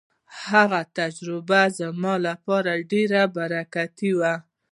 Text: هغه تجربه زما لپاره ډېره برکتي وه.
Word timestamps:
هغه 0.47 0.81
تجربه 0.97 1.61
زما 1.79 2.13
لپاره 2.27 2.71
ډېره 2.91 3.21
برکتي 3.35 4.11
وه. 4.19 4.33